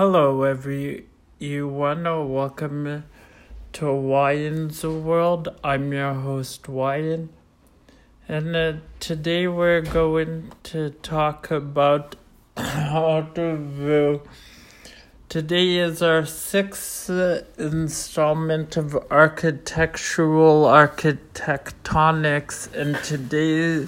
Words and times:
Hello, 0.00 0.44
everyone. 0.44 2.04
Welcome 2.04 3.04
to 3.74 3.84
Wyan's 3.84 4.82
World. 4.82 5.48
I'm 5.62 5.92
your 5.92 6.14
host, 6.14 6.62
Wyan. 6.62 7.28
And 8.26 8.56
uh, 8.56 8.72
today 8.98 9.46
we're 9.46 9.82
going 9.82 10.52
to 10.62 10.88
talk 11.02 11.50
about 11.50 12.16
how 12.56 13.28
to 13.34 13.56
view. 13.58 14.22
Today 15.28 15.76
is 15.76 16.00
our 16.00 16.24
sixth 16.24 17.10
installment 17.58 18.78
of 18.78 18.96
architectural 19.10 20.64
architectonics, 20.64 22.72
and 22.72 22.96
today 23.04 23.86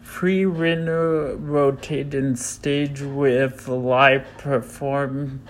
free 0.00 0.46
rotating 0.46 2.36
stage 2.36 3.02
with 3.02 3.68
live 3.68 4.24
performance 4.38 5.42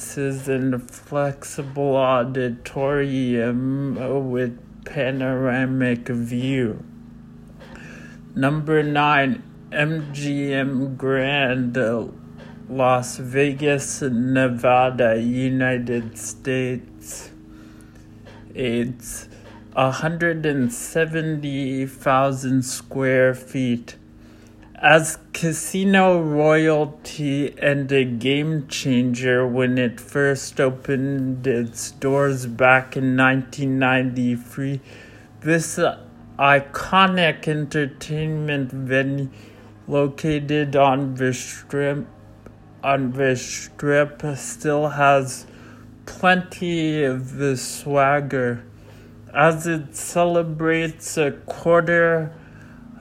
and 0.00 0.74
a 0.74 0.78
flexible 0.78 1.94
auditorium 1.94 3.96
with 4.30 4.58
panoramic 4.86 6.08
view. 6.08 6.82
Number 8.34 8.82
nine, 8.82 9.42
MGM 9.70 10.96
Grand, 10.96 11.76
Las 12.70 13.18
Vegas, 13.18 14.00
Nevada, 14.00 15.20
United 15.20 16.16
States. 16.16 17.30
It's 18.54 19.28
170,000 19.74 22.64
square 22.64 23.34
feet 23.34 23.96
as 24.80 25.18
casino 25.34 26.22
royalty 26.22 27.54
and 27.58 27.92
a 27.92 28.02
game 28.02 28.66
changer 28.66 29.46
when 29.46 29.76
it 29.76 30.00
first 30.00 30.58
opened 30.58 31.46
its 31.46 31.90
doors 31.90 32.46
back 32.46 32.96
in 32.96 33.14
1993. 33.14 34.80
This 35.40 35.78
iconic 36.38 37.46
entertainment 37.46 38.72
venue 38.72 39.28
located 39.86 40.74
on 40.76 41.14
the 41.14 41.34
strip 41.34 42.06
on 42.82 43.12
the 43.12 43.36
strip 43.36 44.22
still 44.36 44.88
has 44.88 45.46
plenty 46.06 47.02
of 47.02 47.36
the 47.36 47.54
swagger 47.54 48.64
as 49.34 49.66
it 49.66 49.94
celebrates 49.94 51.18
a 51.18 51.32
quarter 51.32 52.32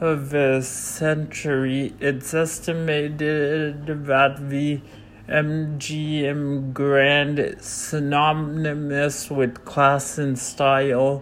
of 0.02 0.34
a 0.34 0.62
century, 0.62 1.94
it's 2.00 2.34
estimated 2.34 3.86
that 4.06 4.50
the 4.50 4.80
MGM 5.28 6.72
Grand, 6.74 7.58
synonymous 7.60 9.30
with 9.30 9.66
class 9.66 10.18
and 10.18 10.40
style, 10.40 11.22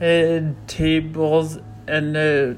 uh, 0.00 0.40
tables 0.66 1.58
and 1.86 2.16
a, 2.16 2.56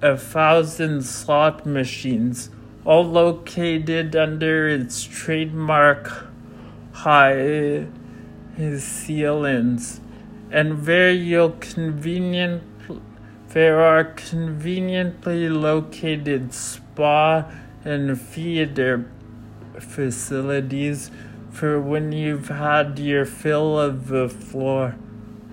a 0.00 0.16
thousand 0.16 1.02
slot 1.02 1.66
machines, 1.66 2.50
all 2.84 3.04
located 3.04 4.14
under 4.14 4.68
its 4.68 5.02
trademark 5.02 6.31
high 6.92 7.86
ceilings, 8.78 10.00
and 10.50 10.86
you'll 10.86 11.50
convenient 11.50 12.62
there 13.52 13.82
are 13.82 14.04
conveniently 14.04 15.46
located 15.46 16.54
spa 16.54 17.44
and 17.84 18.18
theater 18.18 19.10
facilities 19.78 21.10
for 21.50 21.78
when 21.78 22.12
you've 22.12 22.48
had 22.48 22.98
your 22.98 23.26
fill 23.26 23.78
of 23.78 24.08
the 24.08 24.28
floor. 24.30 24.96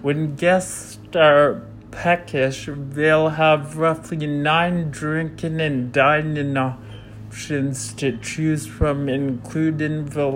When 0.02 0.38
guests 0.38 0.98
are 1.14 1.66
peckish, 1.92 2.70
they'll 2.74 3.30
have 3.30 3.76
roughly 3.76 4.26
nine 4.26 4.92
drinking 4.92 5.60
and 5.60 5.92
dining 5.92 6.56
options 6.56 7.94
to 7.96 8.18
choose 8.18 8.66
from, 8.66 9.10
including 9.10 10.06
the 10.06 10.28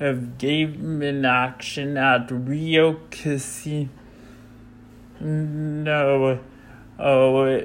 of 0.00 0.36
gaming 0.38 1.24
action 1.24 1.96
at 1.96 2.30
Rio 2.30 3.00
Casino. 3.10 3.88
No, 5.20 6.40
oh, 6.98 7.64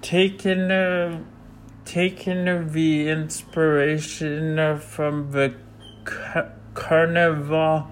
taking 0.00 0.70
uh, 0.70 1.20
taking 1.84 2.70
the 2.70 3.08
inspiration 3.08 4.78
from 4.78 5.32
the 5.32 5.54
ca- 6.04 6.50
carnival 6.74 7.88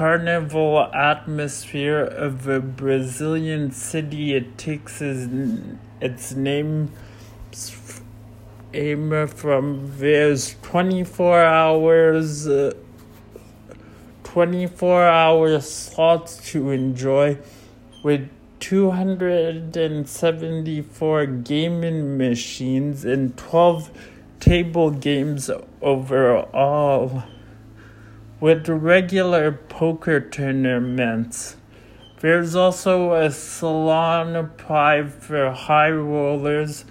carnival 0.00 0.88
atmosphere 0.94 2.00
of 2.00 2.48
a 2.48 2.58
Brazilian 2.58 3.70
city. 3.70 4.34
It 4.34 4.56
takes 4.56 5.02
its, 5.02 6.32
name 6.32 6.90
from 9.26 9.92
there's 9.98 10.56
24 10.62 11.44
hours 11.44 12.48
uh, 12.48 12.72
24 14.24 15.06
hour 15.06 15.60
slots 15.60 16.50
to 16.52 16.70
enjoy 16.70 17.36
with 18.02 18.30
274 18.60 21.26
gaming 21.26 22.16
machines 22.16 23.04
and 23.04 23.36
12 23.36 23.90
table 24.40 24.90
games 24.90 25.50
overall 25.82 27.22
with 28.40 28.68
regular 28.68 29.52
poker 29.52 30.18
tournaments. 30.20 31.56
There's 32.20 32.54
also 32.54 33.12
a 33.12 33.30
salon 33.30 34.50
pie 34.56 35.04
for 35.04 35.50
high 35.50 35.90
rollers, 35.90 36.84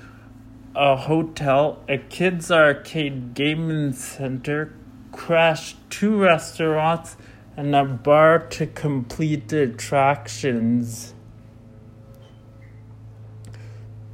a 0.76 0.96
hotel, 0.96 1.84
a 1.88 1.98
kids 1.98 2.52
arcade 2.52 3.34
gaming 3.34 3.94
center, 3.94 4.74
crash 5.12 5.76
two 5.90 6.18
restaurants, 6.18 7.18
and 7.58 7.76
a 7.76 7.84
bar 7.84 8.40
to 8.40 8.66
complete 8.68 9.50
the 9.50 9.64
attractions. 9.64 11.14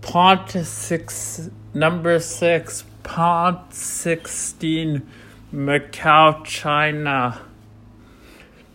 Pont 0.01 0.49
six 0.51 1.49
number 1.73 2.19
six, 2.19 2.85
Pont 3.03 3.73
sixteen 3.73 5.07
Macau, 5.55 6.43
China. 6.43 7.41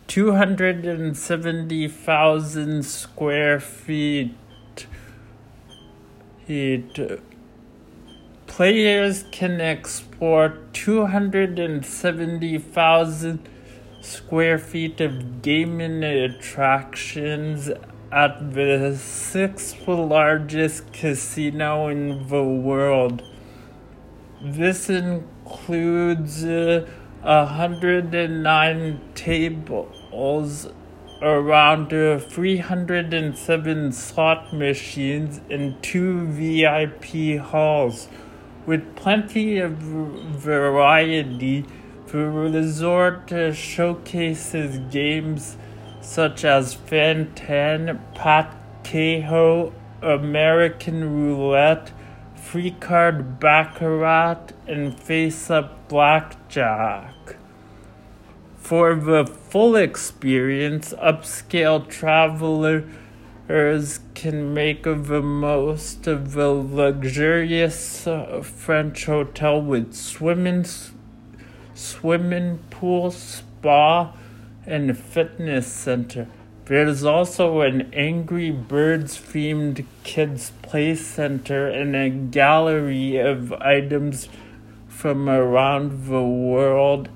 270,000 0.06 2.82
square 2.82 3.60
feet. 3.60 4.34
Heat. 6.46 6.98
Players 8.46 9.24
can 9.30 9.60
explore 9.60 10.56
270,000 10.72 13.48
square 14.00 14.58
feet 14.58 15.02
of 15.02 15.42
gaming 15.42 16.02
attractions 16.02 17.68
at 18.10 18.54
the 18.54 18.96
sixth 18.96 19.86
largest 19.86 20.90
casino 20.94 21.88
in 21.88 22.26
the 22.28 22.42
world. 22.42 23.22
This 24.42 24.88
includes 24.88 26.42
uh, 26.42 26.86
109 27.22 29.00
tables, 29.14 30.66
around 31.20 31.92
uh, 31.92 32.18
307 32.18 33.92
slot 33.92 34.54
machines, 34.54 35.42
and 35.50 35.82
two 35.82 36.26
VIP 36.28 37.38
halls. 37.38 38.08
With 38.64 38.96
plenty 38.96 39.58
of 39.58 39.72
variety, 39.72 41.66
the 42.06 42.18
resort 42.18 43.30
uh, 43.30 43.52
showcases 43.52 44.78
games 44.90 45.58
such 46.00 46.46
as 46.46 46.72
Fan-Tan, 46.72 48.00
Pat 48.14 48.56
Cajo, 48.84 49.74
American 50.00 51.12
Roulette, 51.12 51.92
free 52.40 52.70
card 52.72 53.38
baccarat, 53.38 54.52
and 54.66 54.98
face 54.98 55.50
up 55.50 55.88
blackjack. 55.88 57.36
For 58.56 58.94
the 58.94 59.26
full 59.26 59.76
experience, 59.76 60.94
upscale 60.94 61.88
travelers 61.88 62.84
can 64.14 64.54
make 64.54 64.84
the 64.84 65.22
most 65.22 66.06
of 66.06 66.32
the 66.32 66.48
luxurious 66.48 68.06
uh, 68.06 68.42
French 68.42 69.06
hotel 69.06 69.60
with 69.60 69.94
swimming, 69.94 70.66
swimming 71.74 72.58
pool, 72.70 73.10
spa, 73.10 74.12
and 74.66 74.96
fitness 74.96 75.66
center. 75.66 76.28
There's 76.70 77.02
also 77.02 77.62
an 77.62 77.92
Angry 77.92 78.52
Birds 78.52 79.18
themed 79.18 79.84
kids 80.04 80.52
play 80.62 80.94
center 80.94 81.66
and 81.66 81.96
a 81.96 82.08
gallery 82.08 83.16
of 83.16 83.52
items 83.54 84.28
from 84.86 85.28
around 85.28 86.06
the 86.06 86.22
world. 86.22 87.08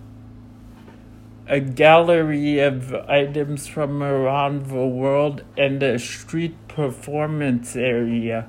A 1.47 1.61
gallery 1.61 2.59
of 2.59 2.95
items 3.09 3.69
from 3.69 4.03
around 4.03 4.67
the 4.71 4.89
world 4.89 5.45
and 5.57 5.81
a 5.85 6.01
street 6.01 6.57
performance 6.67 7.77
area. 7.77 8.49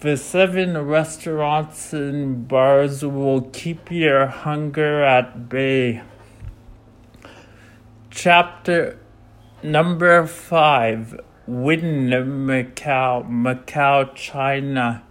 The 0.00 0.18
seven 0.18 0.76
restaurants 0.76 1.94
and 1.94 2.46
bars 2.46 3.02
will 3.02 3.40
keep 3.54 3.90
your 3.90 4.26
hunger 4.26 5.02
at 5.02 5.48
bay. 5.48 6.02
Chapter 8.10 8.98
Number 9.64 10.26
five, 10.26 11.20
Witten, 11.48 12.10
Macau, 12.10 13.24
Macau, 13.30 14.12
China, 14.12 15.04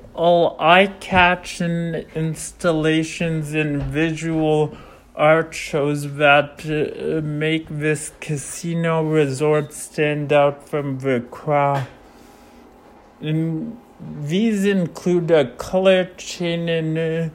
eye-catching 0.60 1.94
installations 2.16 3.54
and 3.54 3.84
visual 3.84 4.76
art 5.15 5.53
shows 5.53 6.15
that 6.15 6.65
uh, 6.65 7.22
make 7.22 7.67
this 7.70 8.12
casino 8.20 9.03
resort 9.03 9.72
stand 9.74 10.34
out 10.34 10.67
from 10.67 11.00
the 11.00 11.24
crowd. 11.29 11.88
And 13.22 13.77
these 14.00 14.65
include 14.65 15.29
a 15.29 15.51
color 15.51 16.05
chain 16.17 16.67
and 16.67 16.98
uh, 16.98 17.34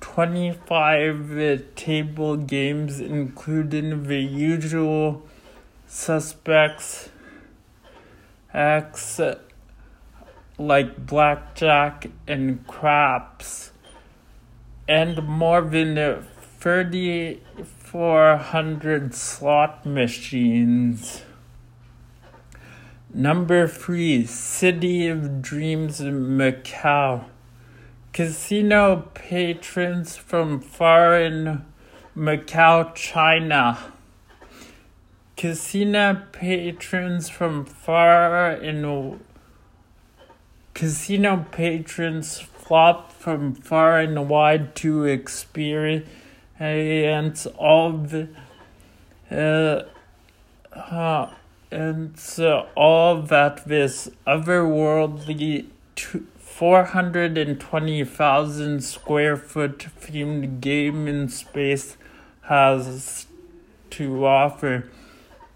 25 0.00 1.74
table 1.74 2.38
games, 2.38 2.98
including 2.98 4.04
the 4.04 4.20
usual 4.20 5.28
suspects, 5.86 7.10
acts 8.54 9.20
like 10.56 11.06
blackjack 11.06 12.06
and 12.26 12.66
craps, 12.66 13.72
and 14.88 15.22
more 15.22 15.60
than 15.60 16.24
3,400 16.58 19.14
slot 19.14 19.84
machines. 19.84 21.20
Number 23.12 23.66
three, 23.66 24.24
City 24.24 25.08
of 25.08 25.42
Dreams 25.42 26.00
Macau. 26.00 27.24
Casino 28.12 29.08
patrons 29.14 30.16
from 30.16 30.60
foreign 30.60 31.66
Macau, 32.16 32.94
China. 32.94 33.76
Casino 35.36 36.22
patrons 36.30 37.28
from 37.28 37.64
far 37.64 38.52
and 38.52 39.18
casino 40.72 41.44
patrons 41.50 42.38
flock 42.38 43.10
from 43.10 43.56
far 43.56 43.98
and 43.98 44.28
wide 44.28 44.76
to 44.76 45.04
experience 45.04 46.06
all 47.58 47.90
the 47.90 48.28
uh, 49.32 49.82
uh, 50.78 51.34
and 51.70 52.18
uh, 52.38 52.66
all 52.74 53.20
that 53.22 53.64
this 53.66 54.10
otherworldly 54.26 55.66
420,000 56.38 58.82
square 58.82 59.36
foot 59.36 59.78
themed 60.00 60.60
gaming 60.60 61.28
space 61.28 61.96
has 62.42 63.26
to 63.90 64.26
offer. 64.26 64.90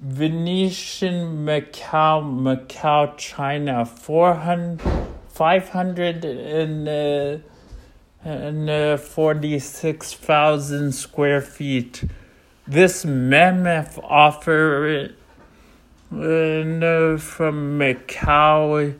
Venetian 0.00 1.46
Macau, 1.46 2.22
Macau, 2.22 3.16
China, 3.16 3.84
400, 3.86 4.80
500 5.28 6.24
and, 6.24 6.88
uh, 6.88 7.38
and 8.22 8.70
uh, 8.70 8.96
46,000 8.98 10.92
square 10.92 11.40
feet. 11.40 12.04
This 12.66 13.04
mammoth 13.04 13.98
offer 14.02 15.10
uh, 16.12 17.16
from 17.16 17.78
Macau 17.78 18.96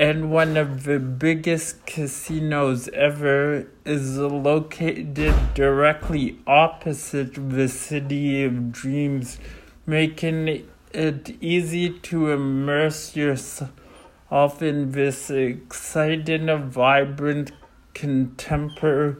and 0.00 0.30
one 0.30 0.56
of 0.56 0.84
the 0.84 0.98
biggest 0.98 1.84
casinos 1.84 2.88
ever 2.94 3.66
is 3.84 4.16
located 4.16 5.34
directly 5.52 6.38
opposite 6.46 7.34
the 7.34 7.68
City 7.68 8.42
of 8.42 8.72
Dreams 8.72 9.38
making 9.84 10.66
it 10.94 11.36
easy 11.42 11.90
to 11.90 12.30
immerse 12.30 13.14
yourself 13.14 14.62
in 14.62 14.92
this 14.92 15.28
exciting, 15.28 16.48
and 16.48 16.72
vibrant, 16.72 17.52
contemporary 17.92 19.18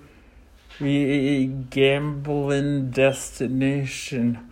gambling 1.68 2.90
destination. 2.90 4.48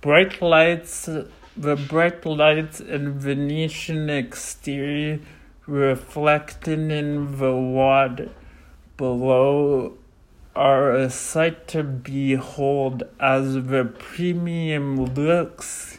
Bright 0.00 0.42
lights, 0.42 1.08
the 1.56 1.76
bright 1.76 2.26
lights 2.26 2.80
and 2.80 3.14
Venetian 3.14 4.10
exterior 4.10 5.20
reflecting 5.66 6.90
in 6.90 7.38
the 7.38 7.54
water 7.54 8.30
below 8.96 9.96
are 10.54 10.94
a 10.94 11.10
sight 11.10 11.66
to 11.66 11.82
behold 11.82 13.02
as 13.18 13.54
the 13.54 13.84
premium 13.98 15.14
lux 15.14 15.98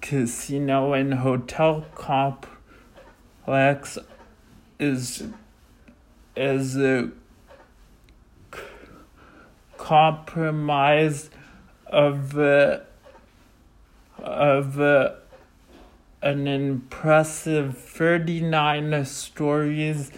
casino 0.00 0.92
and 0.92 1.14
hotel 1.14 1.84
complex 1.94 2.48
is 4.78 5.24
is 6.36 6.76
a 6.76 7.10
compromise 9.76 11.30
of 11.86 12.36
uh, 12.38 12.78
of 14.18 14.80
uh, 14.80 15.10
an 16.26 16.46
impressive 16.48 17.78
39 17.78 19.04
stories 19.04 20.10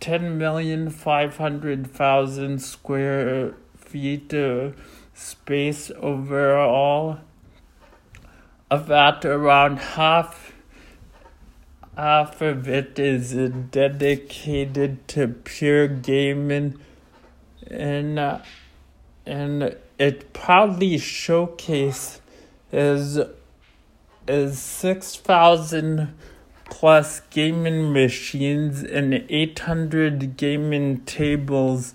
10,500,000 0.00 2.60
square 2.60 3.54
feet 3.76 4.32
of 4.32 4.74
space 5.12 5.90
overall. 6.00 7.18
Of 8.70 8.86
that, 8.86 9.26
around 9.26 9.76
half 9.76 10.54
half 11.96 12.40
of 12.40 12.66
it 12.68 12.98
is 12.98 13.34
dedicated 13.70 15.06
to 15.08 15.28
pure 15.28 15.88
gaming 15.88 16.78
and 17.70 18.18
uh, 18.18 18.38
and 19.24 19.76
it 19.98 20.32
proudly 20.32 20.98
showcases 20.98 22.20
is 24.28 24.56
is 24.56 24.58
6,000 24.58 26.14
plus 26.68 27.20
gaming 27.30 27.92
machines 27.92 28.82
and 28.82 29.24
800 29.28 30.36
gaming 30.36 31.00
tables, 31.04 31.94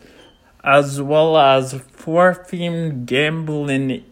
as 0.64 1.02
well 1.02 1.38
as 1.38 1.74
four 1.92 2.34
themed 2.34 3.06
gambling 3.06 4.04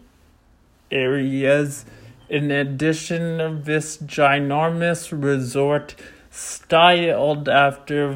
areas. 0.90 1.84
In 2.28 2.50
addition, 2.50 3.62
this 3.64 3.96
ginormous 3.98 5.10
resort, 5.10 5.94
styled 6.30 7.48
after 7.48 8.12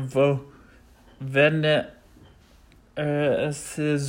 Venice's 1.20 1.90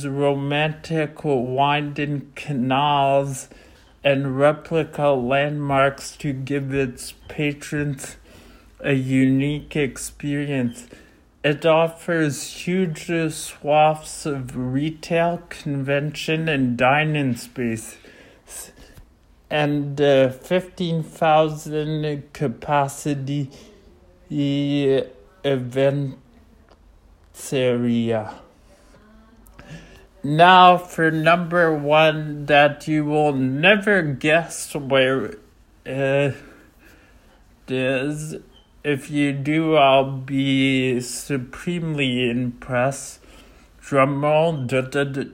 romantic 0.06 1.24
winding 1.24 2.30
canals, 2.36 3.48
and 4.06 4.38
replica 4.38 5.08
landmarks 5.08 6.16
to 6.16 6.32
give 6.32 6.72
its 6.72 7.12
patrons 7.26 8.16
a 8.78 8.92
unique 8.92 9.74
experience. 9.74 10.86
It 11.42 11.66
offers 11.66 12.44
huge 12.44 13.10
swaths 13.32 14.24
of 14.24 14.56
retail, 14.56 15.42
convention, 15.48 16.48
and 16.48 16.76
dining 16.76 17.34
space, 17.34 17.96
and 19.50 20.00
uh, 20.00 20.30
15,000 20.30 22.32
capacity 22.32 23.50
event 25.42 26.18
area. 27.50 28.34
Now 30.26 30.76
for 30.76 31.10
number 31.12 31.72
one 31.72 32.46
that 32.46 32.88
you 32.88 33.04
will 33.04 33.32
never 33.32 34.02
guess 34.02 34.74
where 34.74 35.36
it 35.84 36.34
is. 37.68 38.34
If 38.82 39.08
you 39.08 39.32
do, 39.32 39.76
I'll 39.76 40.10
be 40.10 41.00
supremely 41.00 42.28
impressed. 42.28 43.20
Drumroll. 43.80 45.30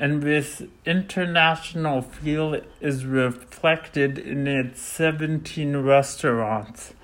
and 0.02 0.22
this 0.24 0.64
international 0.84 2.02
feel 2.02 2.60
is 2.80 3.06
reflected 3.06 4.18
in 4.18 4.48
its 4.48 4.82
17 4.82 5.78
restaurants. 5.78 6.96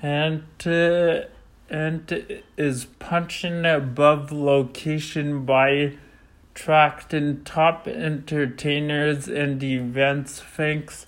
and, 0.00 0.44
uh, 0.64 1.22
and 1.68 2.42
is 2.56 2.84
punching 3.00 3.64
above 3.64 4.30
location 4.30 5.44
by 5.44 5.94
attracting 6.54 7.42
top 7.42 7.88
entertainers 7.88 9.26
and 9.26 9.60
events 9.64 10.40
thanks 10.40 11.06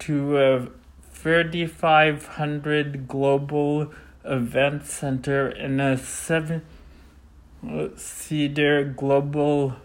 to 0.00 0.36
a 0.36 0.81
3,500 1.22 3.06
global 3.06 3.92
event 4.24 4.86
center 4.86 5.46
and 5.46 5.80
a 5.80 5.96
seven 5.96 6.62
seater 7.96 8.82
global 8.84 9.76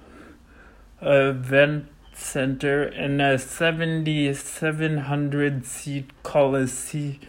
event 0.99 1.85
center 2.13 2.81
and 2.83 3.21
a 3.21 3.37
7,700 3.37 5.63
seat 5.63 6.09
coliseum 6.23 7.19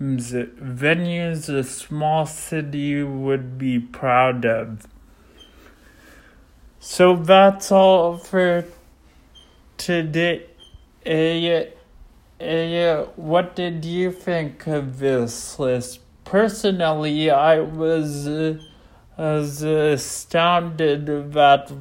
venues 0.00 1.48
a 1.48 1.62
small 1.62 2.26
city 2.26 3.04
would 3.04 3.56
be 3.56 3.78
proud 3.78 4.44
of. 4.44 4.88
So 6.80 7.14
that's 7.16 7.70
all 7.70 8.18
for 8.18 8.64
today. 9.76 10.46
Uh, 12.40 13.04
what 13.14 13.54
did 13.54 13.84
you 13.84 14.10
think 14.10 14.66
of 14.66 14.98
this 14.98 15.56
list? 15.58 16.00
Personally, 16.24 17.30
I 17.30 17.60
was, 17.60 18.26
uh, 18.26 18.58
was 19.16 19.62
astounded 19.62 21.32
that 21.32 21.72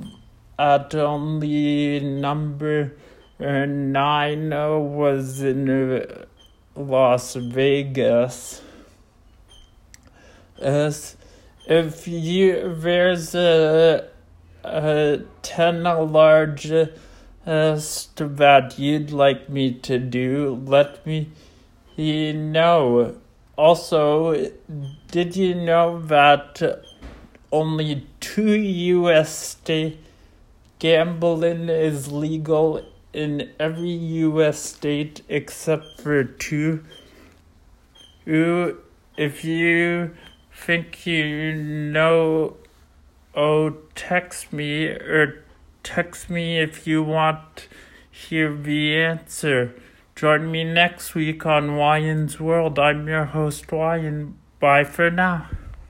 at 0.60 0.94
only 0.94 2.00
number 2.00 2.96
nine 3.40 4.50
was 4.52 5.42
in 5.42 6.26
Las 6.76 7.34
Vegas. 7.34 8.62
As 10.62 11.18
if 11.68 12.08
you 12.08 12.76
there's 12.76 13.34
a, 13.34 14.08
a 14.64 15.22
ten 15.42 15.84
large 15.84 16.72
as 17.46 18.08
to 18.16 18.28
that 18.28 18.80
you'd 18.80 19.12
like 19.12 19.50
me 19.50 19.74
to 19.74 20.00
do, 20.00 20.62
let 20.66 21.06
me 21.06 21.30
know. 21.98 23.16
Also, 23.56 24.52
did 25.12 25.36
you 25.36 25.54
know 25.54 26.02
that 26.02 26.84
only 27.52 28.08
two 28.20 28.54
U.S. 28.54 29.38
state 29.38 30.00
gambling 30.80 31.70
is 31.70 32.12
legal 32.12 32.84
in 33.14 33.52
every 33.60 33.92
U.S. 33.92 34.58
state 34.60 35.22
except 35.30 36.02
for 36.02 36.24
two? 36.24 36.84
If 38.26 39.44
you 39.44 40.16
think 40.52 41.06
you 41.06 41.54
know, 41.54 42.58
oh, 43.36 43.76
text 43.94 44.52
me 44.52 44.86
or 44.88 45.44
Text 45.84 46.30
me 46.30 46.60
if 46.60 46.88
you 46.88 47.04
want 47.04 47.68
hear 48.10 48.56
the 48.56 48.96
answer. 48.96 49.76
Join 50.16 50.52
me 50.52 50.64
next 50.64 51.16
week 51.16 51.46
on 51.46 51.72
Wyans 51.72 52.40
World. 52.40 52.80
I'm 52.80 53.08
your 53.08 53.26
host, 53.26 53.68
Wyan. 53.68 54.34
Bye 54.60 54.84
for 54.84 55.10
now. 55.10 55.50